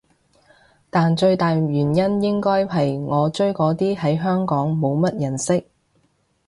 [0.89, 5.67] 但最大原因應該係我追嗰啲喺香港冇乜人識